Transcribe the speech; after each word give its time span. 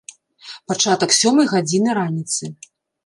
Пачатак 0.71 1.13
сёмай 1.19 1.47
гадзіны 1.53 1.89
раніцы. 1.99 2.43